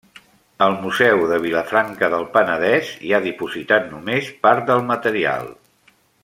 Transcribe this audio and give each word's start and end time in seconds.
Al 0.67 0.77
Museu 0.85 1.19
de 1.31 1.37
Vilafranca 1.43 2.09
del 2.13 2.25
Penedès 2.37 2.89
hi 3.09 3.13
ha 3.13 3.21
dipositat 3.29 3.87
només 3.93 4.33
part 4.47 4.65
del 4.71 4.83
material. 4.91 5.55